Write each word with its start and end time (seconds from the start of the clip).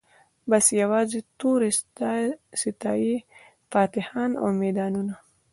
بس 0.49 0.65
یوازي 0.81 1.19
توري 1.39 1.71
ستايی 2.67 3.11
فاتحان 3.71 4.31
او 4.41 4.47
میدانونه 4.61 5.15